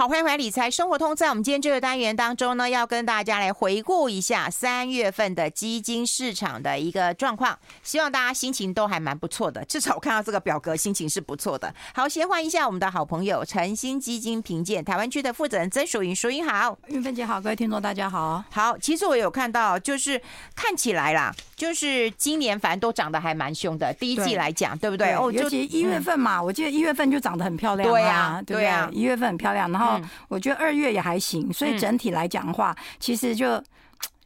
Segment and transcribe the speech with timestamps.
[0.00, 1.14] 好，欢迎回来理财生活通。
[1.14, 7.58] 在我们今天这个单元当中呢，要跟大家来回顾一下三月份的基金市场的一个状况。
[7.82, 11.74] 希望大家心情都还蛮不错的，至少我看到这个表格，心情是不错的。
[11.92, 18.42] 好，先换一下我们的好朋友晨星基金评鉴台湾区的负责人曾淑云，淑云好，云芬姐好，各位听众大家好。
[18.50, 20.18] 好，其实我有看到，就是
[20.56, 21.30] 看起来啦，
[21.60, 23.92] 就是今年反正都涨得还蛮凶的。
[23.92, 25.12] 第一季来讲，对，不对？
[25.12, 29.70] 哦，尤其一月份嘛，嗯、我记得一月份就涨得很漂亮，对呀，对呀，一月份很漂亮。
[29.70, 33.62] 然后我觉得二月也还行，所以整体来讲的话，其实就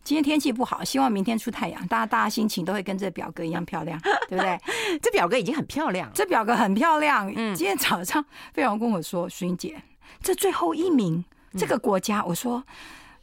[0.04, 3.98] 今天天气不好，希望明天出太阳，大家大家心情都会跟这表格一样漂亮，
[4.30, 4.56] 对不对？
[5.02, 7.28] 这表格已经很漂亮，这表格很漂亮。
[7.34, 9.74] 嗯，今天早上飞扬跟我说：“淑英姐，
[10.22, 11.24] 这最后一名
[11.58, 12.62] 这个国家。”我说。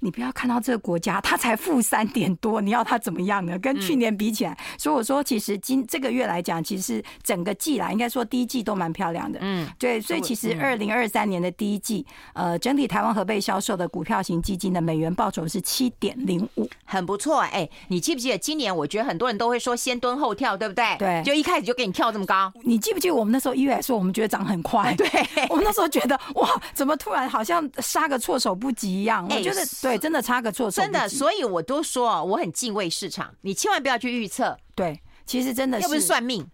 [0.03, 3.57] 你不要看到这个国家，它才负三点多，你要它怎么样呢？
[3.59, 9.37] 跟去年比起来，所以我说，其实今这个月来讲，其实整个季来，应该说第一季都蛮漂亮的。
[9.41, 17.41] 嗯，对，所以其实二零二三年的第一季，呃，整体台湾合备销售的股票型基金的美元报酬是七点零五，很不错。
[17.41, 18.75] 哎，你记不记得今年？
[18.75, 20.95] 我觉得很多人都会说先蹲后跳，对不对？
[20.97, 22.51] 对，就一开始就给你跳这么高。
[22.63, 24.95] 你记不记得我们那时候一月来说，我们觉得涨很快？
[24.95, 25.07] 对，
[25.49, 29.27] 我们那时候觉得哇，怎么突然好像杀个措手不及一样？
[29.29, 30.69] 我觉得对，真的差个措。
[30.69, 34.57] 真的，所以我都说我很敬畏市场，你千万不要去预测。
[34.75, 36.47] 对，其实真的是，又不是算命。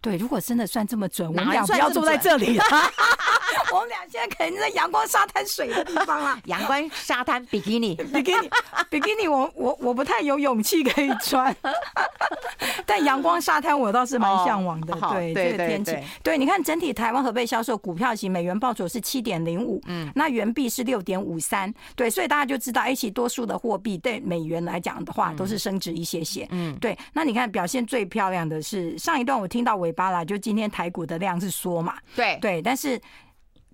[0.00, 2.64] 对，如果真的算这么准，我们俩不要坐在这里了。
[3.72, 6.36] 我们俩现在肯定在阳光沙滩水的地方了。
[6.46, 8.50] 阳光沙滩比基尼， 比基尼，
[8.90, 11.54] 比基尼，我我我不太有勇气可以穿。
[12.92, 14.92] 但阳光沙滩我倒是蛮向往的。
[15.12, 15.96] 对，这个天气。
[16.22, 21.72] 对，你看整体台湾和被销售股票型美元报酬是七点零五，嗯，那元币是六点五三。
[21.96, 26.46] 对，所以大家就知道，一起多数的货币对美元来讲的话，都是升值一些些。
[26.50, 26.94] 嗯，对。
[27.14, 31.94] 那你看表现最漂亮的是上一段，我听到尾巴啦，就今天台股的量是缩嘛？
[32.14, 33.00] 对对，但是。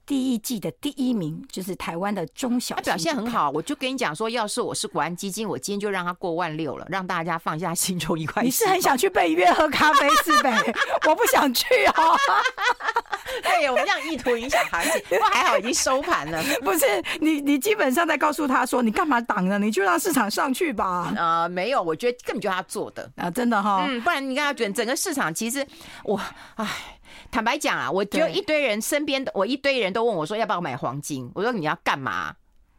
[0.08, 3.50] 第一季的第一名就是台湾的中小，他表现很好。
[3.50, 8.42] 我就跟你讲说，要是我是国安基金，我今天就让他过万六了，让大家放下心中一块。
[8.42, 10.58] 你是很想去被约喝咖啡是呗？
[11.06, 12.16] 我不想去哦。
[13.42, 16.42] 对，我们这样意图影响行情，不过还好已经收盘了。
[16.62, 16.86] 不是
[17.20, 19.58] 你，你基本上在告诉他说，你干嘛挡呢？
[19.58, 21.12] 你就让市场上去吧。
[21.18, 23.84] 啊、呃，没有，我觉得根本就他做的啊，真的哈。
[23.86, 25.66] 嗯，不然你看他整整个市场，其实
[26.04, 26.18] 我
[26.54, 26.66] 唉。
[27.30, 32.34] 坦白讲啊，我就一堆人身边的我一堆人都问我说要不要买黄金，我说你要干嘛？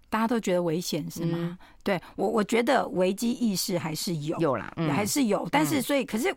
[0.10, 1.38] 大家都觉得危险是吗？
[1.40, 5.48] 嗯、对我我觉得危机意识还是有有啦，嗯、还是有。
[5.52, 6.36] 但是所以可是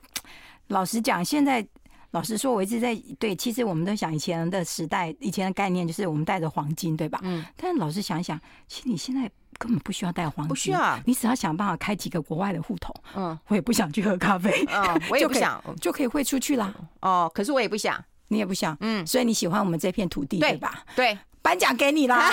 [0.69, 1.67] 老实讲，现在
[2.13, 3.37] 老实说，我一直在对。
[3.37, 7.19] 其实我们都想以前的时代，以前的概念就是我们带着黄金，对吧？
[7.23, 7.45] 嗯。
[7.57, 10.99] 但老实想一想，其实你现在根本不需要带黄金，不需要。
[11.05, 12.95] 你只要想办法开几个国外的户头。
[13.15, 13.39] 嗯。
[13.49, 14.65] 我也不想去喝咖啡。
[14.69, 16.75] 嗯， 我也不想，就可以汇出去啦。
[17.01, 18.03] 哦，可是我也不想。
[18.29, 20.85] 你也不想，嗯，所以你喜欢我们这片土地，对吧？
[20.97, 22.33] 对，颁奖给你啦！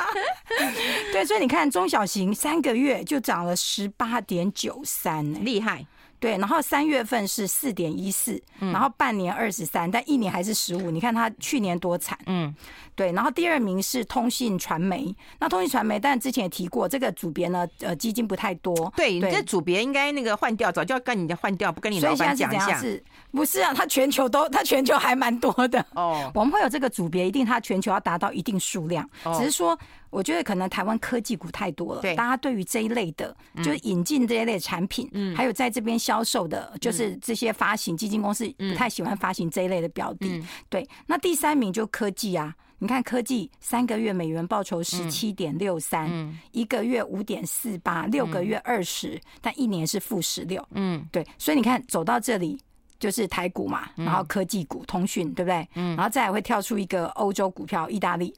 [1.12, 5.84] 对，所以你看，中小型三个月就涨了十八点九三，厉害。
[6.20, 10.90] 对，然后三月份是四点一四，然后半年二十三，但一年还是十五。
[10.90, 12.54] 你看它去年多惨，嗯，
[12.94, 13.10] 对。
[13.12, 18.92] 然后第二名是通信传媒，那通信传媒，但之前也提过，这个组别呢，呃，基金不太多。
[18.94, 22.78] 对，你这组别应该那个换掉，早就要跟你换掉，不跟你老板讲一下。
[22.78, 23.72] 是，不是啊？
[23.74, 25.84] 它全球都， 它全球还蛮多的。
[25.94, 29.78] 哦，我们会有这个组别，一定它全球要达到一定数量，只是说。
[30.10, 40.42] 我觉得可能台湾科技股太多了，大家对于这一类的，就是引进这一类产品，还有在这边销售的，就是这些发行基金公司不太喜欢发行这一类的标的。
[40.68, 46.10] 对，那第三名就科技啊，你看科技三个月美元报酬十七点六三，
[46.50, 50.66] 一个月五点四八，六个月二十，但一年是负十六。
[50.72, 52.58] 嗯，对，所以你看走到这里
[52.98, 55.68] 就是台股嘛，然后科技股、通讯，对不对？
[55.76, 58.34] 嗯，然后再来会跳出一个欧洲股票，意大利。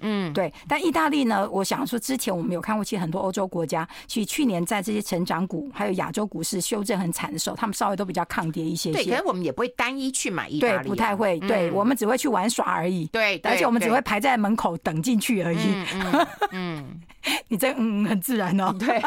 [0.00, 1.48] 嗯，对，但意大利呢？
[1.50, 8.92] 我想说，之前我们有看过，其实很多欧洲国家，其实去年在这些成长股还有亚洲股市修正很惨的时候，他们稍微都比较抗跌一些些。
[8.92, 11.38] 对，可是我们也不会单一去买意大利，对，不太会。
[11.40, 13.06] 对，我们只会去玩耍而已。
[13.06, 15.58] 对，而且我们只会排在门口等进去而已。
[15.94, 17.00] 嗯，嗯，
[17.48, 18.74] 你这嗯很自然哦。
[18.78, 19.00] 对，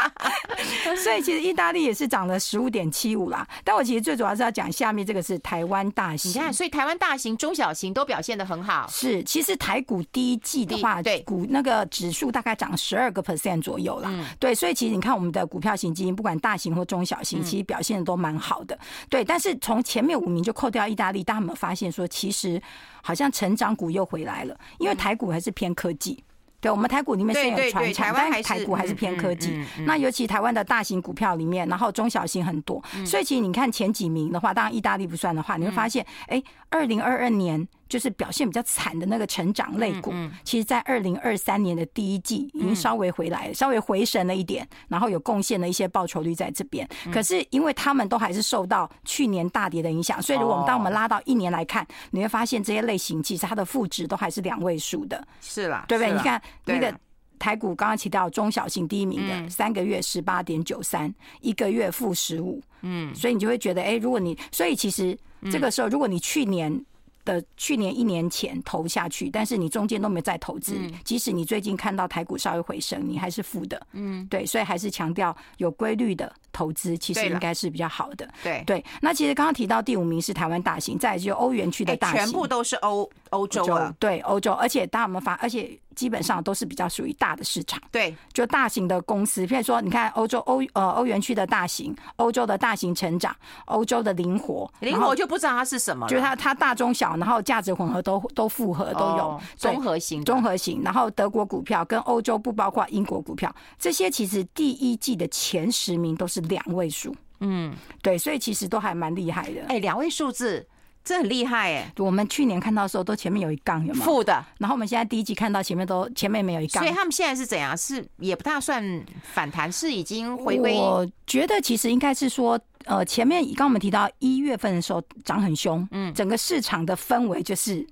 [0.96, 3.46] 所以其实意大利也是涨了十五点七五啦。
[3.62, 8.88] 但我其实最主要是要讲下面这个是台湾大型，你看，所以台湾大型、中小型都表现的很好。
[8.90, 9.98] 是，其实台股。
[10.10, 14.10] 第一季的话，对股那个指数大概涨十二个 percent 左右啦。
[14.38, 18.78] 对，所以其实你看我们的股票型基金，不管大型或中小型，其实表现的都蛮好的。
[19.10, 22.60] 对，但是从前面五名就扣掉意大利，大家有没有发现说，其实
[23.02, 24.58] 好像成长股又回来了？
[24.78, 26.22] 因为台股还是偏科技。
[26.60, 29.64] 对，我们台股里面虽然有传产，但台股还是偏科技。
[29.84, 37.66] 那尤其台湾的大型股票里面，然后中小型很多，所以其实你看前几名的话，当然意大利不算的话，你会发现，哎，二零二二年。
[37.88, 40.12] 就是表现比较惨的那个成长类股，
[40.44, 46.86] 其实，在二零二三年的第一季已经稍微回来，稍微回神了一点，然后有贡献了一些报酬率在这边。
[47.12, 55.26] 可是，因为他们都还是受到去年大跌的影响，所以如果我们当我们拉到一年来看，你会发现这些类型其实它的负值都还是两位数的。
[55.40, 56.12] 是啦，对不对？
[56.12, 56.94] 你看那个
[57.38, 62.62] 台股刚刚提到中小型第一名的，三个月十八点九三，一个月负十五。
[62.82, 65.16] 嗯，所以你就会觉得，哎，如果你，所以其实
[65.50, 66.84] 这个时候，如果你去年。
[67.28, 73.86] 的去年一年前投下去，但是你中间都没再投资，即使你最近看到台股稍微回升，你还是负的。
[73.92, 78.26] 嗯，对，所以还是强调有规律的投资，其实应该是比较好的。
[78.42, 85.78] 对对，那其实刚刚提到第五名是台湾大型，再来就欧元区的大型，全部都是欧欧洲啊，对欧洲，而且大家有没有发，而且。
[85.98, 93.34] 基本上都是比较属于大的市场，对，就大型的公司，譬如说，你看欧洲欧呃欧元区的大型，欧洲的大型成长，
[93.64, 99.40] 欧洲的灵活，灵活就不知道它是什么，就是它它大中小，然后价值混合都都复合都有。
[99.56, 110.64] 综合型综合型，然后德国股票跟欧洲不包括英国股票，这些其实第一季的前十名都是两位数，嗯，对，所以其实都还蛮厉害的，哎，两位数字。
[111.04, 111.92] 这很厉害哎！
[111.96, 114.04] 我们去年看到的时候，都前面有一杠，有吗？
[114.04, 114.44] 负的。
[114.58, 117.76] 然后我们现在第一季看到前面都前面没有一杠，所以他们现在是怎样？
[117.76, 118.82] 是也不大算
[119.22, 120.74] 反弹，是已经回归。
[120.74, 127.86] 我觉得其实应该是说，呃，前面刚刚我们提到一月份的时候涨很凶，嗯，整个市场的氛围就是。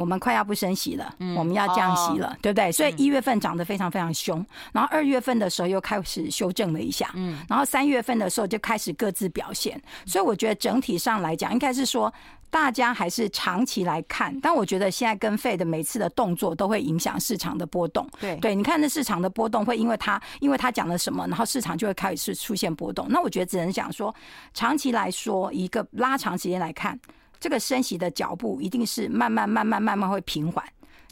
[0.00, 2.72] 我们快要不升息了，我们要降息了，对不对？
[2.72, 4.42] 所以一月份涨得非常非常凶，
[4.72, 9.78] 然后二月份的时候又开始修正了一下，嗯然后三月份的时候就开始各自表现。
[10.06, 12.10] 所以我觉得整体上来讲，应该是说
[12.48, 18.08] 大家还是长期来看，但我觉得现在跟 Fed 的每次的动作都会影响市场的波动。
[18.18, 23.06] 对对，你看那市场的波动会因为他因为他讲了什么，然后市场就会开始出现波动。
[23.10, 24.14] 那我觉得只能讲说，
[24.54, 26.98] 长期来说，一个拉长时间来看。
[27.40, 30.62] 这个升息的脚步一定是慢慢、慢慢、慢慢会平缓，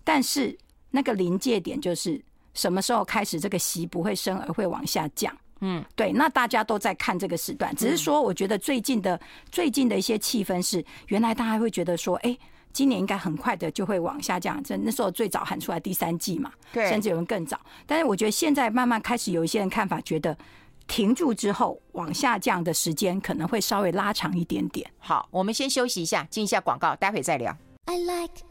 [0.04, 0.54] 但是
[0.90, 2.22] 那个临界点就是
[2.52, 5.34] 什么时候开始这个息不会升而会往下降？
[5.60, 6.12] 嗯，对。
[6.12, 9.18] 那大家都在看这个时段，只是说，我觉得最近的
[9.50, 12.36] 最近的一些气氛是，原来大家会觉得说，哎，
[12.72, 14.62] 今年应该很快的就会往下降。
[14.62, 17.58] 这那时候最早喊出来第三季嘛，对，甚至有人更早。
[17.86, 20.36] 但是我觉得现在慢慢开始有一些人看法，觉得。
[20.88, 24.90] 停住之后，往下降的时间可能会稍微拉长一点点。
[24.98, 27.56] 好，我们先休息一下，进一下广告，待会再聊。
[27.84, 28.42] I like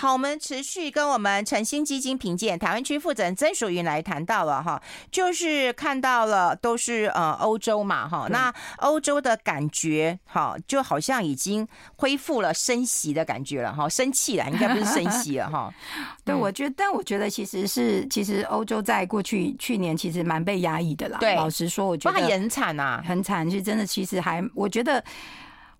[0.00, 4.80] 好，我们持续跟我们晨星基金评鉴台湾区负责人曾淑云来谈到了哈，
[5.12, 15.70] 就是看到了都是呃欧洲嘛哈，那欧洲的感觉哈，就好像已经恢复了升息的感觉了哈，生气了，应该不是升息了哈。
[16.24, 21.18] 对，我觉得，但我觉得其实是，其实欧洲在过去去年其实蛮被压抑的啦。
[21.20, 25.04] 对，老实说，我觉得也很惨啊，很惨，是真的，其实还我觉得。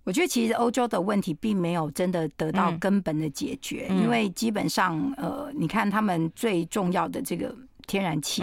[0.05, 7.55] 我觉得其实欧洲的问题并没有真的得到根本的解决，因为基本上，呃，你看他们最重要的这个
[7.87, 8.43] 天然气、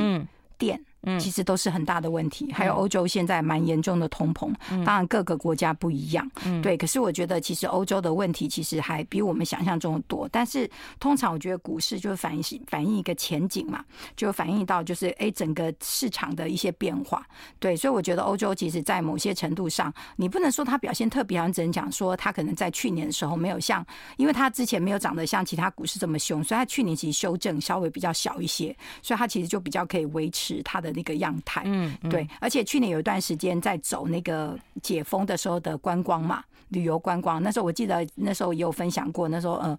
[0.58, 0.80] 电。
[1.20, 4.54] 其实都是很大的问题，还有欧洲现在蛮严重的通膨，
[4.86, 6.30] 当然各个国家不一样，
[6.62, 6.76] 对。
[6.76, 10.28] 可是我觉得其实欧洲的问题其实还比我们想象中的多。
[10.32, 10.70] 但是
[11.00, 17.26] 通常我觉得股市就是反映反映一个前景嘛，就反映到就是哎整个市场的一些变化，
[17.60, 17.76] 对。
[17.78, 23.86] 所以我觉得欧洲其实在某些程度上，你不能说它表现特别好，只能讲说它可能在去年的时候没有像，
[24.18, 30.97] 因为它之前没有涨得像其他股市这么凶，所以它去年其实修正稍微比较小一些，所以它其实就比较可以维持它的。
[30.98, 39.78] 那个样态，嗯，对，而且去年有一段时间在走那个解封的时候的观光嘛，旅游观光，那时候我记得那时候也有分享过，那时候嗯。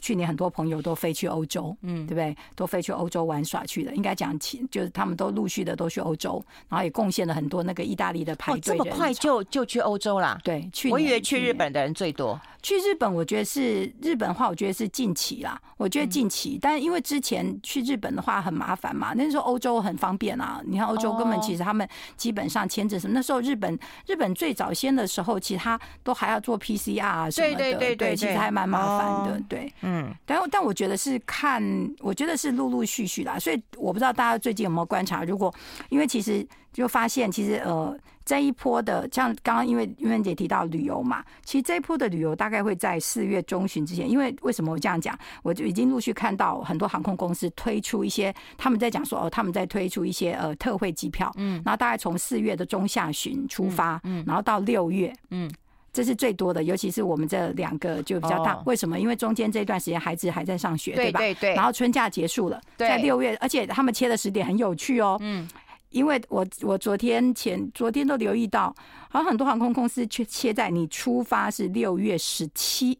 [0.00, 2.36] 去年很多朋友都飞去欧洲，嗯，对不对？
[2.56, 3.94] 都飞去欧洲玩耍去了。
[3.94, 8.60] 应该讲起，就是他们都陆续的都去欧洲，然后也贡献了很多那个意大利的排队。
[8.60, 10.38] 这么快就就去欧洲啦？
[10.42, 10.92] 对，去年。
[10.92, 12.40] 我以为去日本的人最多。
[12.62, 15.60] 去日本，我觉得是日本的话，我觉得是近期啦。
[15.76, 20.62] 我觉得近期，但因为之前去日本的话很麻烦嘛，那时候欧洲很方便啊。
[20.64, 29.72] 你看欧洲根本其实他们基本上签证什么，那时候日本日本最早先的时候，其他都还要做 PCR 啊什么的，对对对，其实还蛮麻烦的，对。
[29.82, 31.62] 嗯，但但我觉得是看，
[32.00, 35.52] 我觉得是陆陆续续啦，所以我不知道大家最近有没有观察，如果
[35.88, 55.50] 因为其实就发现，其实呃这一波的像刚刚因为玉芬姐提到旅游嘛，其实这一波的旅游大概会在四月中旬之前，因为为什么我这样讲，我就已经陆续看到很多航空公司推出一些，他们在讲说哦，他们在推出一些呃特惠机票，嗯，然后大概从四月的中下旬出发，嗯，然后到六月，嗯。
[55.92, 58.60] 这是最多的，尤其是我们这两个就比较大。
[58.64, 58.98] 为什么？
[58.98, 61.20] 因为中间这段时间孩子还在上学，对吧？
[61.20, 61.54] 对对。
[61.54, 65.18] 然后春假结束了，在六月，而且他们切的时点很有趣哦。
[65.20, 65.48] 嗯。
[65.90, 68.74] 因为我我昨天前昨天都留意到，
[69.10, 72.98] 好像很多航空公司却切在你出发是六月十七，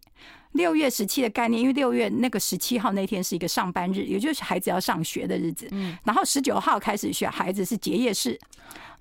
[0.51, 5.67] 六月十七的概念，因为六月那个十七号那天是一个上班日，也就是孩子要上学的日子。
[5.71, 8.39] 嗯，然后十九号开始学，孩子是结业式。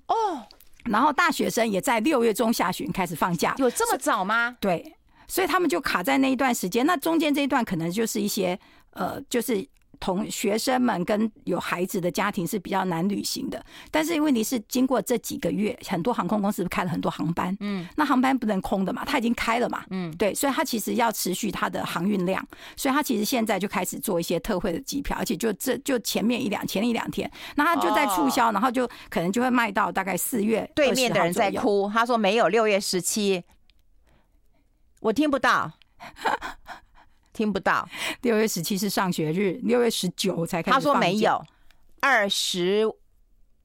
[0.06, 0.40] 哦，
[0.84, 4.56] 然后大学生也在六月中下旬开始放假，有这么早吗？
[4.60, 4.94] 对，
[5.26, 8.58] 所以他们就卡在那一段时间，那中间这一段可能就是一些
[8.90, 9.66] 呃，就是。
[10.02, 22.44] 同学生们跟有孩子的家庭是比较难旅行的，但是问题是，经过这几个月，很多航空公司开了很多航班，嗯，那航班不能空的嘛，它已经开了嘛，嗯，对，所以它其实要持续它的航运量，
[22.76, 30.68] 所以它其实现在就开始做一些特惠的机票，而且就这就前面一两前一两天，那它就在促销，然后就可能就会卖到大概四月。
[30.74, 33.44] 对面的人在哭，他说没有六月十七，
[34.98, 35.70] 我听不到。
[37.32, 37.88] 听不到，
[38.22, 40.74] 六月十七是上学日，六月十九才开始。
[40.74, 41.42] 他说没有，
[42.00, 42.86] 二十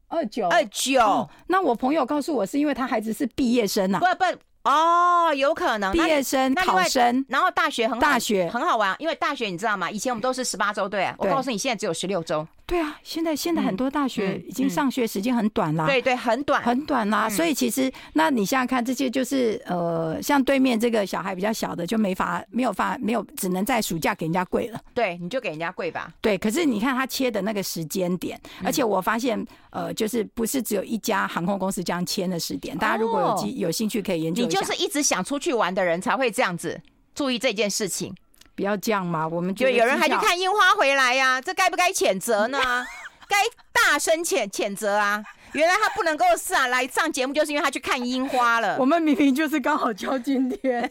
[0.08, 1.30] 二九二九。
[1.48, 4.00] 那我朋友告诉我，是因为他孩子是毕业生啊。
[4.00, 4.26] 不不
[4.70, 9.90] 哦，有可能毕业生考生，然后大学很大学很好玩，因为大学你知道吗？
[9.90, 12.46] 以前我们都是十八周，对，我告诉你，现在只有十六周。
[12.68, 17.30] 对啊，现在现在很多大学已经上学时间很短啦，对对，很短很短啦。
[17.30, 24.82] 所以其实，那你想想看，这些就是呃，像对面这个小孩比较小的，就没法没有法没有，只能在暑假给人家跪了。
[24.94, 26.14] 对，你就给人家跪吧。
[26.20, 34.44] 对，可是你看他切的那个时间点，而且我发现呃，就是不是只有一家航空公司这样签的时点，大家如果有机有兴趣可以研究。
[34.44, 36.82] 你就是一直想出去玩的人才会这样子
[37.16, 38.14] 注意这件事情，
[38.58, 39.26] 不要这样嘛。
[39.26, 42.60] 我们就有人还去看樱花回来呀，这该不该谴责呢？
[43.30, 43.38] 该
[43.72, 45.24] 大声谴谴责啊！
[45.54, 48.78] 原来他不能够上来上节目，就是因为他去看樱花了。
[48.80, 50.90] 我们明明就是刚好交今天，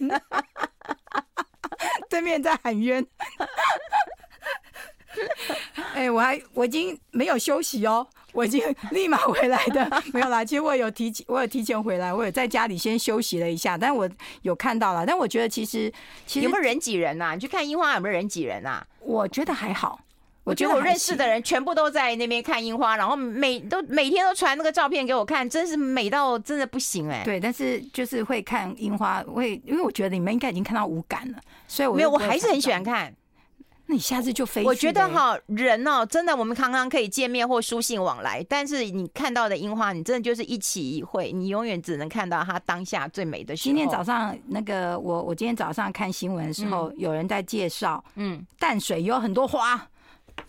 [2.09, 3.05] 对面在喊冤。
[5.95, 10.45] 哎、欸，我还我已经没有休息哦，我已经立马回来的， 没有啦。
[10.45, 14.09] 其实我有提前，我有提前回来，我有在家里先休息了一下，但我
[14.43, 15.07] 有看到了。
[15.07, 15.93] 但我觉得其实
[16.27, 17.35] 其实有没有人挤人呐、啊？
[17.35, 18.87] 你去看樱花有没有人挤人呐、啊？
[19.01, 20.01] 我觉得还好。
[20.45, 27.25] 我觉得我认识的人全部都在那边看樱花，然后每都每天都传那个照片给我看，真是美到真的不行哎、欸。
[27.25, 33.13] 对，但是就是会看樱花，会因为我觉得你们应该已经看到无感了，所以我没有，我还是很喜欢看。
[33.87, 34.65] 那你下次就飞。
[34.65, 43.55] 我觉得哈，人哦，真的我们常常可以见面或书信往来，但是你看到的樱花，你真的就是一期一会，你永远只能看到它当下最美的。
[43.55, 49.89] 今天早上那个我我今天早上看新闻的时候，嗯、有人在介绍，嗯，淡水有很多花。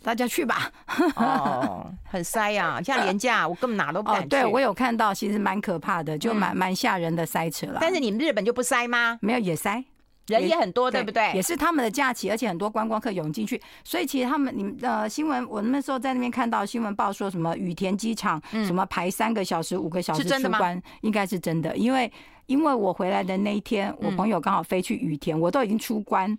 [0.03, 0.69] 大家去吧，
[1.15, 4.27] 哦，很塞呀， 像连假我根本哪都不敢去。
[4.27, 7.77] 对，我有看到，其实蛮可怕的，就蛮蛮吓人的塞车了。
[7.79, 9.17] 但是你们日本就不塞吗？
[9.21, 9.81] 没有也塞，
[10.27, 11.31] 人也很多，对不对？
[11.33, 22.11] 也是他们的假期，而且很多观光客涌进去，所以其实他们，你们呃新闻，我那时候在那边看到新闻报说什么羽田机场什么排三个小时、五个小时出关，应该是真的，因为
[22.45, 26.37] 因为我回来的那一天，我朋友刚好飞去羽田，我都已经出关。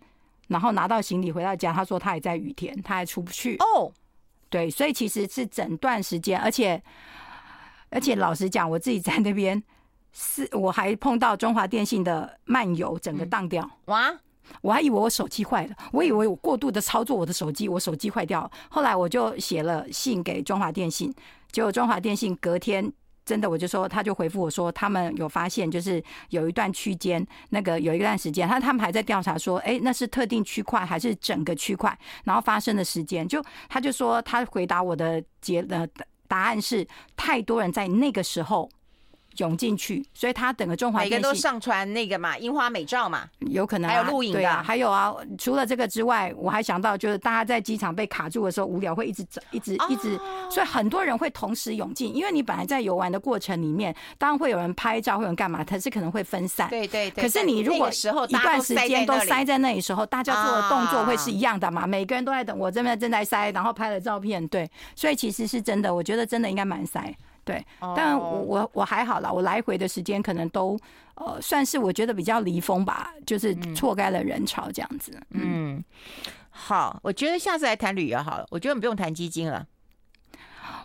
[0.49, 3.57] 然后拿到行李回到家，他说他还在羽田，他还出不去。
[3.57, 3.93] 哦，
[4.49, 6.83] 对，所以其实是整段时间，而且
[7.91, 9.63] 而且老实讲，我自己在那边
[10.13, 13.69] 是，我还碰到中华电信的漫游整个当掉。
[13.87, 14.13] 哇！
[14.63, 18.51] 我还以为我手机坏了，我以为我过度的操作我的手机，我手机坏掉了。
[18.71, 21.15] 后来我就写了信给中华电信，
[21.53, 22.93] 结果中华电信隔天。
[23.27, 35.87] 真的，我就说，他就回复我说，他们有发现，就是有一段区间，那个有一段时间，他他们还在调查说，哎，那是特定区块还是整个区块，然后发生的时间，就他就说，他回答我的结呃
[36.27, 36.89] 答案是，
[37.19, 38.67] 太多人在那个时候。
[39.39, 45.15] 涌进去，所以他整个中华每个都上传那个嘛，樱花美照嘛，有可能、啊、还有录影的、啊，还有啊。
[45.39, 56.69] 除了这个之外，我还想到就是大家在机场被卡住的时候无聊会一直走，一直一直，哦、所以很多人会同时涌进，因为你本来在游玩的过程里面，当然会有人拍照，会有人干嘛，可是可能会分散。
[56.69, 57.23] 对对对。
[57.23, 61.87] 可是你如果时候一段时间都塞在那里时候，大家做的动作会是一样的嘛？
[61.87, 67.15] 每个人都在等，我这边正在塞，然后拍了照片，对，所以其实是真的，我觉得真的应该蛮塞。
[67.49, 67.65] 对，
[67.97, 70.79] 但我我我还好啦，我来回的时间可能都
[71.15, 75.19] 呃算是我觉得比较离峰吧，就是错开了人潮这样子。
[75.31, 75.85] 嗯，嗯，
[76.51, 79.67] 好，我觉得下次来谈旅游好了，我觉得我们不用谈基金了。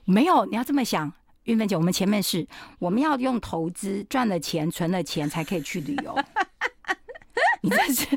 [0.06, 1.12] 没有，你要这么想，
[1.44, 2.48] 玉芬姐，我们前面是
[2.80, 6.18] 我们要用投资赚了钱存了钱才可以去旅游，
[7.60, 8.08] 你这是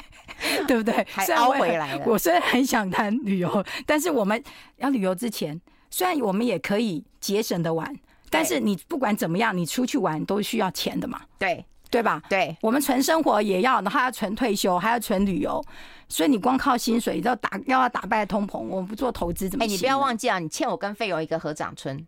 [0.68, 1.02] 对不对？
[1.10, 2.04] 还凹回来了。
[2.06, 4.44] 我虽然很想谈旅游，但是我们
[4.76, 5.58] 要旅游之前。
[5.90, 7.94] 虽然我们也可以节省的玩，
[8.30, 12.22] 但是你不管怎么样，你出去玩都需要钱的嘛，对对吧？
[12.28, 15.64] 对，我们存生活也要，然后还要存退休，还要存旅游，
[16.08, 19.72] 所以你光靠薪水要打要要打败通膨，我们不做投资怎么行？
[19.72, 22.04] 哎，你不要忘记啊，你欠我跟费友一个合掌村，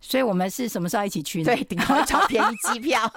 [0.00, 1.44] 所以我们是什么时候一起去呢？
[1.46, 3.12] 对，顶多找便宜机票。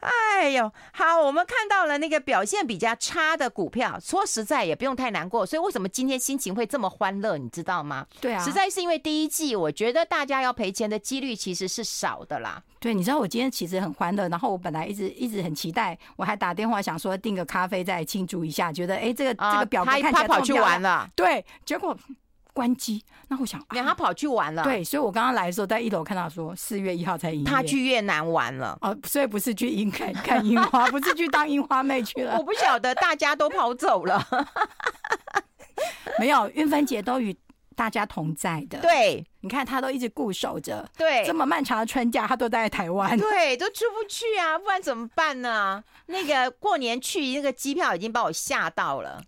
[0.00, 5.44] 哎呦，好，我们看到了那个表现比较差的股票，说实在也不用太难过。
[5.46, 8.06] 所以为什么今天心情会这么欢乐，你知道吗？
[8.20, 12.62] 对啊，实在是因为第一季，我觉得大家要赔钱的几率其实是少的啦。
[12.78, 21.96] 对，你知道我今天其实很欢乐，然后我本来一直一直很期待，我还打电话想说订个咖啡再庆祝一下，觉得哎，这个这个表格看起来他跑去玩了，对，结果。
[22.56, 24.64] 关机，那我想，让他跑去玩了。
[24.64, 27.44] 对，所以我刚刚来的时候，在一楼看到说四月一号才营业。
[27.44, 32.34] 他去越南玩了哦，所以不是去樱看看樱花，不是去当樱花妹去了。
[32.40, 34.26] 我不晓得，大家都跑走了。
[36.18, 37.36] 没有，运芬姐都与
[37.74, 38.80] 大家同在的。
[38.80, 40.88] 对，你看她都一直固守着。
[40.96, 43.18] 对，这么漫长的春假，她都待在台湾。
[43.18, 45.84] 对，都出不去啊，不然怎么办呢？
[46.06, 49.22] 那个过年去那个机票已经把我吓到了。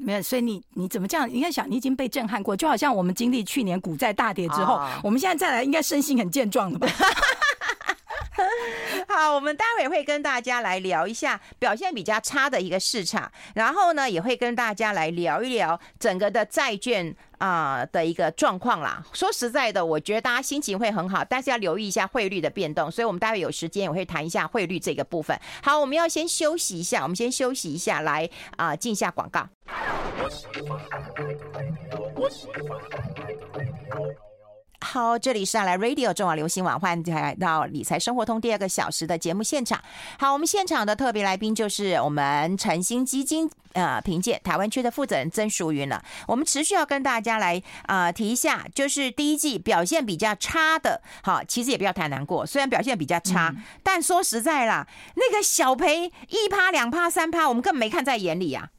[0.00, 1.30] 没有，所以你你怎么这样？
[1.30, 6.88] 应该想，你已经被震撼过，就好像我们经历去年股债大跌之后，哦、我们现在再来，应该身心很健壮了吧？
[9.20, 19.04] 好，我们待会会跟大家来聊一下表现比较差的一个市场，然后呢，也会跟大家来聊一聊整个的债券啊、的一个状况啦。
[19.12, 25.38] 说实在的，我觉得大家心情会很好，但是要留意一下汇率的变动，所以我们待会有时间也会谈一下汇率这个部分。
[25.62, 29.46] 好，我们要先休息一下，我们先休息一下，来啊、进一下广告。
[34.82, 39.80] 好，这里是来 Radio 中华流行网，欢迎来到理财生活通第二个小时的节目现场。
[40.18, 46.02] 好，我们现场的特别来宾就是我们晨星基金呃凭借台湾区的负责人曾淑云了。
[46.26, 58.70] 我们持续要跟大家来啊、呃、提一下，就是第一季表现比较差的，好，其实也不要太难过，虽然表现比较差，嗯、但说实在啦，那个小赔一趴、两趴、三趴，我们根本没看在眼里啊。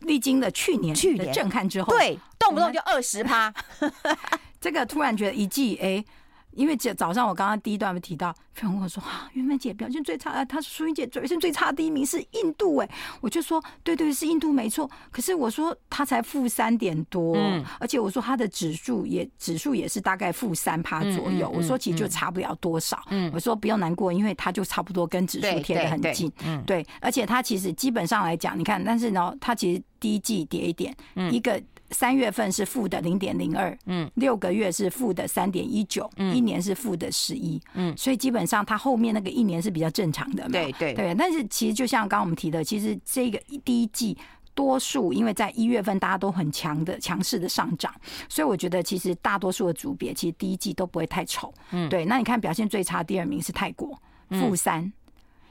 [0.00, 3.52] 历经了去年去年震撼之后，对，动不动就二十趴。
[4.60, 6.04] 这个突然觉得一季哎，
[6.52, 31.62] 因为早早上我刚刚第一段没提到，朋友跟我说啊，韵芬姐表现最差啊，她是淑云姐表现最差第一名是印度哎，我就说对对是印度没错，可是我说她才负三点多，嗯、而且我说她的指数也指数也是大概负三趴左右，嗯嗯嗯、我说其实就差不了多少，嗯、我说不用难过，因为她就差不多跟指数贴得很近，嗯，对，而且她其实基本上来讲，你看，但是呢，她其实第一季跌一点，嗯、一个。
[31.90, 41.14] 三月份是负的零点零二，嗯，六个月是负的三点一九，嗯，一年是负的十一，嗯，所以基本上它后面那个一年是比较正常的，对对对。
[41.14, 44.16] 但是其实就像刚刚我们提的，其实这个第一季
[44.54, 47.94] 多数因为在一月份大家都很强的强势的上涨，
[48.28, 52.04] 所以我觉得其实大多数的组别其实第一季都不会太丑，嗯，对。
[52.04, 53.98] 那你看表现最差第二名是泰国，
[54.30, 54.92] 负三。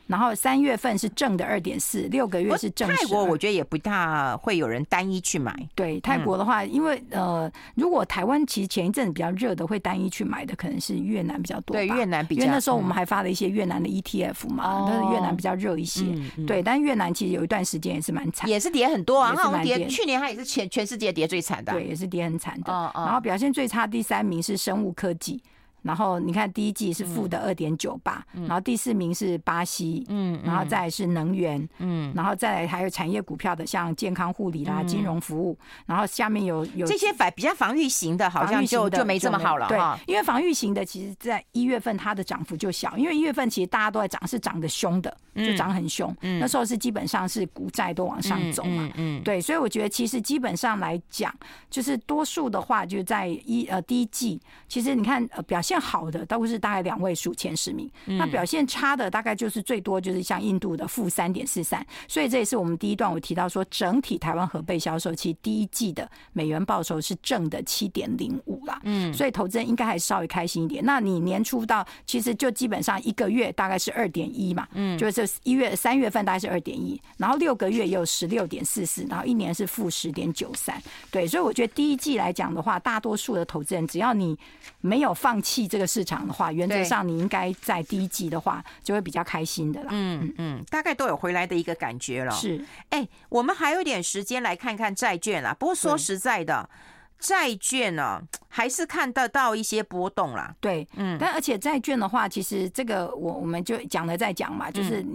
[0.07, 2.87] 然后三月份是正的二点四，六个月是正。
[2.89, 5.53] 泰国我觉得也不大会有人单一去买。
[5.75, 11.75] 对泰国的话，因为呃，如果台湾其实前一阵子比较热的，会单一去买的可能是越南比较多。
[11.75, 16.05] 对越南比较，因为那时候我们还发了一些越南的 ETF 嘛，但是越南比较热一些。
[16.47, 19.85] 对，但越南其实有一段时间也是蛮惨，也是跌很多啊，好像跌。
[19.87, 22.71] 去年它也是全全世界跌最惨的，对，也是跌很惨的。
[22.95, 25.41] 然后表现最差第三名是生物科技。
[25.81, 39.79] 然后你看，第一季是负的二点九八，然后第四名是巴西，嗯，然后再来是能源，嗯，然后再来还有产业股票的，像健康护理啦、金融服务，然后下面有有这些反比较防御型的，好像就就没这么好了，对，
[40.11, 48.61] 因为防御型的其实在一月份它的涨幅就小，因为一月份其实大家都在涨，是涨得凶的，就涨很凶，那时候是基本上是股债都往上走。
[48.65, 51.33] 嘛，嗯，对，所以我觉得其实基本上来讲，
[51.69, 55.76] 就是多数的话就在一呃第一季，其实你看呃表现。
[55.79, 70.83] 好的都是大概两位数前十名，那表现差的大概就是最多就是像印度的负三点四三，所以这也是我们第一段我提到说，整体台湾核备销售期第一季的美元报酬是正的七点零五啦，嗯，所以投资人应该还是稍微开心一点。
[70.85, 84.37] 那你年初到其实就基本上一个月大概是二点一嘛，嗯，就是一月三月份大概是二点一，然后六个月也有十六点四四，然后一年是负十点九三，对，所以我觉得第一季来讲的话，大多数的投资人只要你
[84.79, 85.56] 没有放弃。
[85.65, 89.87] 这个市场的话，原则上你应该在第一季的话就会比较开心的啦。
[89.91, 92.31] 嗯嗯，大概都有回来的一个感觉了。
[92.33, 95.55] 是，哎，我们还有点时间来看看债券啦。
[95.57, 96.69] 不过说实在的，
[97.17, 100.53] 债券呢还是看得到一些波动啦。
[100.59, 105.05] 对，嗯，但而且债券的话，其实这个我我们就讲了再讲嘛，就是。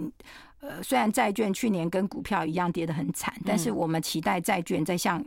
[0.65, 5.21] 呃，虽然债券去年跟股票一样跌得很惨，但是我们期待债券在像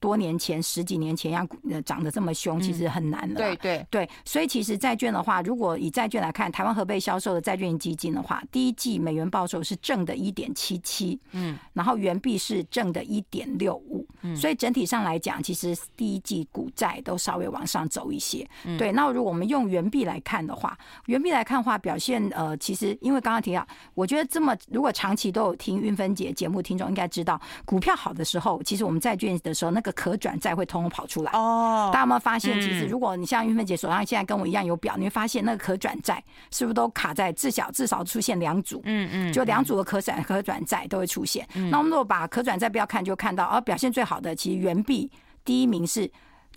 [0.00, 1.48] 多年前、十几年前一样
[1.84, 3.34] 涨得这么凶，其实很难了。
[3.34, 14.06] 对对对，所以其实债券的话，如果以债券来看，台湾合备销售的债券基金的话，第一季美元报酬是正的一点七七，嗯，然后元币是正的一点六五，
[14.36, 18.48] 所以整体上来讲，其实第一季股债都稍微往上走一些。
[18.78, 29.87] 对，那如果我们用元币来看的话，元币来看的话，表现呃，其实因为刚刚提到，我觉得这么如果长期都有听运芬姐节目，听众应该知道，股票好的时候，其实我们债券的时候那个。
[29.92, 32.60] 可转债会通通跑出来哦，大家有没有发现？
[32.60, 38.80] 其实如果你像玉芬姐手上现在跟我一样有表，你会发现那个可转债是不是都卡在至少至少出现两组？
[38.84, 41.46] 嗯嗯，就两组的可转可转债都会出现。
[41.70, 45.10] 那我们如果把可转债不要看，就看到而表现最好的，其实原币
[45.44, 46.10] 第一名是。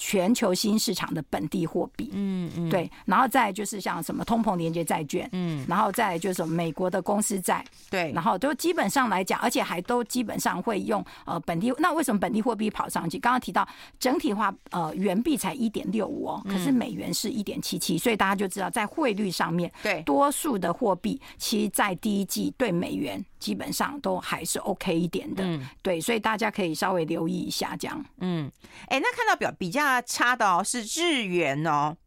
[0.03, 11.71] 全球新市场的本地货币，嗯嗯，对，然后再就是像什么通膨连结债券，嗯，然后再就是美国的公司债，对，然后都基本上来讲，而且还都基本上会用呃本地。
[11.77, 13.19] 那为什么本地货币跑上去？
[13.19, 13.65] 刚刚提到
[13.99, 28.49] 整体化，呃，元币才一点六五哦，可是美元是一点七七，所以大家就知道在汇率上面，对，多数的货币其实在第一季对美元基本上都还是 OK 一点的，嗯，对，所以大家可以稍微留意一下这样，嗯，
[28.87, 29.81] 哎，那看到表比较。
[30.05, 31.97] 差的哦，是日元哦。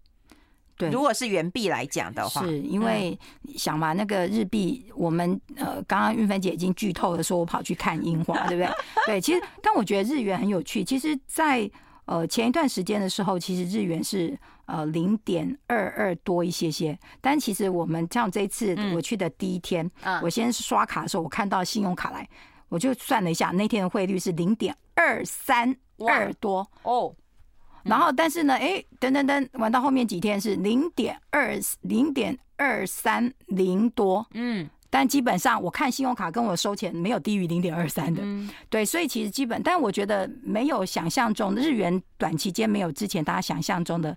[0.76, 3.18] 对，如果是元币来讲的话，是因为
[3.56, 8.72] 想嘛，那个日币，我们呃，刚刚韵芬姐已经剧透了，说我跑去看樱花， 对不对？
[9.06, 10.84] 对，其实，但我觉得日元很有趣。
[10.84, 11.70] 其实在，在
[12.04, 16.98] 呃前一段时间的时候，其实日元是呃零点二二多一些些。
[17.20, 22.28] 但其实我们像这次我去的第一天，嗯、我先刷卡的时候，我看到信用卡来，
[22.68, 25.74] 我就算了一下，那天的汇率是零点二三
[26.06, 26.68] 二多。
[26.82, 27.14] 哦。
[27.84, 44.16] 然后，但是呢，哎，等等等，玩到后面几天是零点二零点二三零多，嗯，但基本上我看信用卡跟我收钱没有低于零点二三的，嗯，对，所以其实基本，但我觉得没有想象中日元短期间没有之前大家想象中的，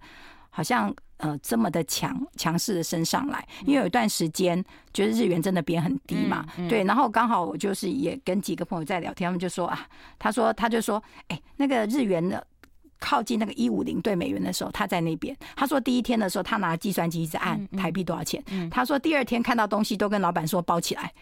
[0.58, 12.44] 好像呃这么的强强势的升上来，因为有一段时间觉得日元真的贬很低嘛，对，然后刚好我就是也跟几个朋友在聊天，他们就说啊，他说他就说，哎，那个日元的。
[13.00, 15.38] 靠近那个一五零对美元的时候，他在那边。
[15.56, 18.44] 他说第一天的时候，他拿计算机一直按台币多少钱。
[18.72, 21.14] 他说第二天看到东西都跟老板说包起来。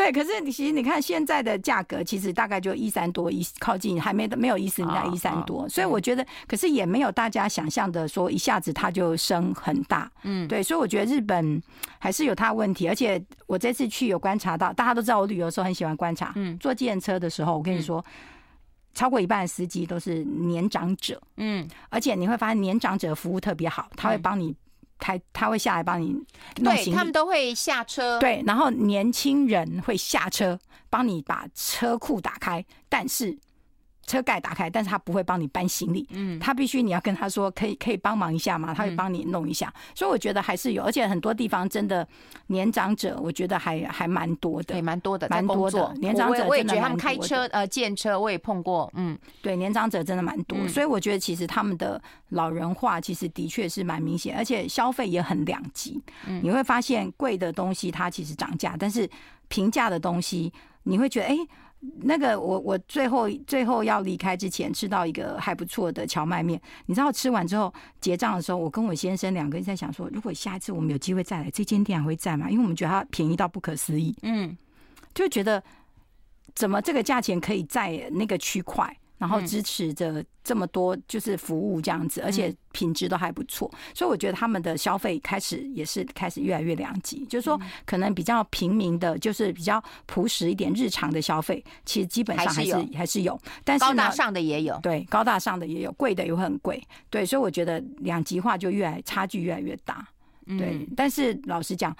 [0.00, 10.10] 对，可是你其实你看现在的价格，其实大概就一三多，一靠近还没没有一四零在一三多，所以我觉得，可是也没有大家想象的说一下子它就升很大。
[10.22, 11.62] 嗯，对，所以我觉得日本
[11.98, 16.32] 还是有它问题，而且我这次去有观察到，大家都知道我旅游的时候很喜欢观察。
[16.36, 18.02] 嗯，坐计程车的时候，我跟你说，
[18.94, 21.20] 超过一半的司机都是年长者。
[21.36, 24.56] 嗯，而且你会发现年长者服务特别好，他会帮你。
[25.00, 26.14] 他他会下来帮你
[26.58, 28.20] 弄行李，对，他们都会下车。
[28.20, 30.58] 对，然后年轻人会下车
[30.88, 33.36] 帮你把车库打开，但是。
[34.10, 38.74] 车盖打开，但是他不会帮你搬行李，嗯，他必须你要跟他说可以可以帮忙一下吗？
[38.74, 42.06] 他会帮你弄一下，嗯、所以我觉得还是有，而且很多地方真的
[42.48, 46.44] 年长者，我觉得还还蛮多的，对，蛮多的，蛮多的年长者。
[46.48, 56.02] 我也觉得他们开车呃，见车我也碰过，嗯，对，年长者真的蛮多，嗯、所以我觉得其实他们的老人化其实的确是蛮明显，而且消费也很两极。
[56.26, 59.08] 嗯，你会发现贵的东西它其实涨价，但是
[59.46, 61.36] 平价的东西你会觉得哎。
[61.36, 61.48] 欸
[62.02, 72.50] 那个我我最后最后要离开之前吃到一个还不错的荞麦面，你知道吃完之后结账的时候，我跟我先生两个人在想说，如果下一次我们有机会再来，这间店还会在吗？
[72.50, 74.56] 因为我们觉得它便宜到不可思议，嗯，
[75.14, 75.62] 就觉得
[76.54, 78.94] 怎么这个价钱可以在那个区块。
[79.20, 100.08] 然后支持着这么多就是服务这样子，而且品质都还不错，所以我觉得他们的消费开始也是开始越来越两极，就是说可能比较平民的，就是比较朴实一点日常的消费，其实基本上还是还是有，但是高大上的也有，对，高大上的也有，贵的也会很贵，对，所以我觉得两极化就越来差距越来越大，
[100.46, 101.94] 对，但是老实讲，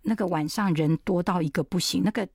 [0.00, 2.26] 那个晚上人多到一个不行，那个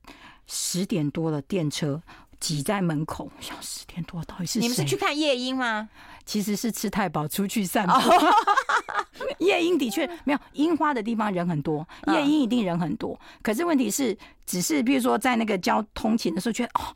[0.46, 2.00] 十点多了电车。
[2.44, 4.58] 挤在门口，想十点多到底是？
[4.58, 5.88] 你们是去看夜莺吗？
[6.26, 7.94] 其实是吃太饱出去散步。
[9.42, 13.18] 夜莺的确没有樱花的地方人很多，夜莺一定人很多。
[13.40, 16.94] 可是问题是，只是比如说在那个交通勤的时候，觉得哦。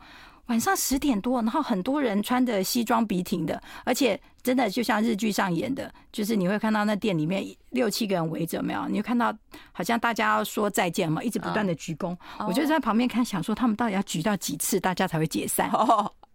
[0.49, 8.87] 晚上十点多，然后很多人穿着西装笔挺的，而且真的就像日剧上演的，就是你会看到那店里面六七个人围着，没有？
[8.89, 9.35] 你会看到
[9.73, 12.17] 好像大家要说再见嘛，一直不断的鞠躬。
[12.47, 15.71] 我就在旁边看，想说他们到底要鞠到几次，大家才会解散？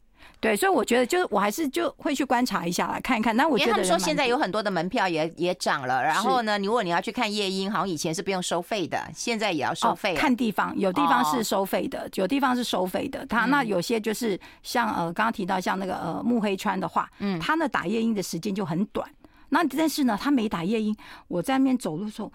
[0.44, 3.34] 对，所以我觉得就是我还是就会去观察一下来看一看。
[3.34, 10.14] 那我觉得他们说现在有很多的门票也也涨了，然后呢，如果你要去看夜莺，好像以前是不用收费的，现在也要收费。
[10.16, 13.26] 看地方，有地方是收费的，有地方是收费的。
[13.28, 19.10] 他那有些就是像呃刚刚提到像那个呃木黑川的话，嗯，他那打夜莺的时间就很短。
[19.48, 20.94] 那但是呢，他没打夜莺，
[21.30, 22.30] 我在那边走路的时候。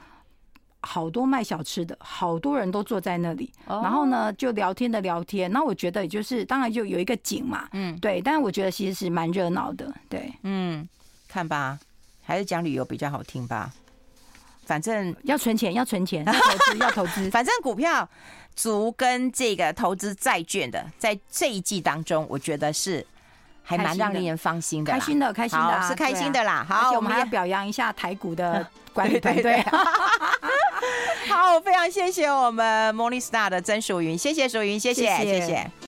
[0.81, 5.51] 好多卖小吃的，好多人都坐在那里，然后呢就聊天的聊天。
[5.51, 8.21] 那我觉得就是，当然就有一个景嘛，嗯，对。
[8.21, 10.89] 但是我觉得其实是蛮热闹的，对，嗯，
[11.27, 11.79] 看吧，
[12.23, 13.73] 还是讲旅游比较好听吧。
[14.65, 17.31] 反正要存钱，要存钱，要投资， 要投资。
[17.31, 18.09] 反正股票
[18.55, 23.05] 族跟这个投资债券的，在这一季当中，我觉得是。
[23.69, 26.65] 还蛮让令人放心的，开心的，开心的，是开心的啦。
[26.67, 29.63] 好，我们还要表扬一下台股的 管理团队。
[31.29, 35.71] 好，非常谢谢我们 Morningstar 的曾淑云，谢谢淑云，谢谢，谢谢。